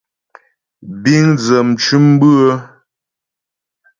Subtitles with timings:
[1.01, 2.53] Bíŋ dzə mcʉ̌m bʉ́ə.